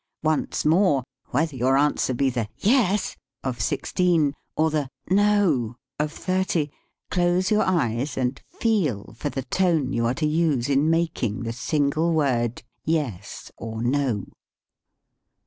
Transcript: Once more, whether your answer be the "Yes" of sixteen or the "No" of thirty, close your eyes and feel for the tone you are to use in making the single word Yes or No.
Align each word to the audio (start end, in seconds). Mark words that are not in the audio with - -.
Once 0.23 0.65
more, 0.65 1.03
whether 1.27 1.55
your 1.55 1.77
answer 1.77 2.11
be 2.11 2.27
the 2.27 2.49
"Yes" 2.57 3.15
of 3.43 3.61
sixteen 3.61 4.33
or 4.55 4.71
the 4.71 4.89
"No" 5.11 5.75
of 5.99 6.11
thirty, 6.11 6.71
close 7.11 7.51
your 7.51 7.61
eyes 7.61 8.17
and 8.17 8.41
feel 8.59 9.13
for 9.15 9.29
the 9.29 9.43
tone 9.43 9.93
you 9.93 10.07
are 10.07 10.15
to 10.15 10.25
use 10.25 10.69
in 10.69 10.89
making 10.89 11.43
the 11.43 11.53
single 11.53 12.13
word 12.13 12.63
Yes 12.83 13.51
or 13.57 13.83
No. 13.83 14.25